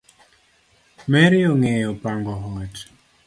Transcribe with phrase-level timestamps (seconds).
[1.11, 2.75] Mary ongeyo pango ot